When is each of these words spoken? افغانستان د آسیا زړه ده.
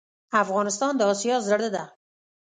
افغانستان 0.43 0.93
د 0.97 1.01
آسیا 1.13 1.35
زړه 1.47 1.69
ده. 1.75 1.83